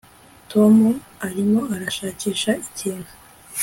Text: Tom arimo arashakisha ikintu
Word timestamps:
Tom 0.51 0.75
arimo 1.27 1.61
arashakisha 1.75 2.51
ikintu 2.67 3.11